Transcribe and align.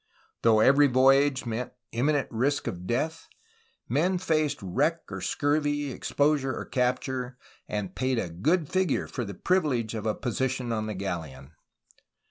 Though 0.41 0.61
every 0.61 0.87
voyage 0.87 1.45
meant 1.45 1.73
imminent 1.91 2.27
risk 2.31 2.65
of 2.65 2.87
death, 2.87 3.27
men 3.87 4.17
faced 4.17 4.57
wreck 4.63 5.01
or 5.11 5.21
scurvy, 5.21 5.91
exposure 5.91 6.57
or 6.57 6.65
capture, 6.65 7.37
and 7.67 7.93
paid 7.93 8.17
a 8.17 8.29
good 8.31 8.67
figure 8.67 9.05
for 9.05 9.23
the 9.23 9.35
privilege 9.35 9.93
of 9.93 10.07
a 10.07 10.15
position 10.15 10.71
on 10.71 10.87
the 10.87 10.95
galleon. 10.95 11.51